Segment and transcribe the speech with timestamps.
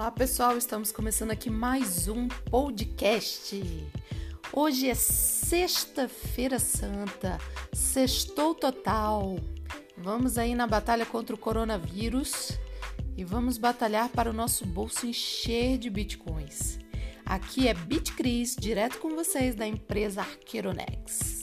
[0.00, 3.62] Olá pessoal, estamos começando aqui mais um podcast.
[4.50, 7.36] Hoje é Sexta-feira Santa,
[7.70, 9.36] sextou total.
[9.98, 12.58] Vamos aí na batalha contra o coronavírus
[13.14, 16.78] e vamos batalhar para o nosso bolso encher de bitcoins.
[17.26, 21.39] Aqui é BitCris, direto com vocês da empresa Arqueronex.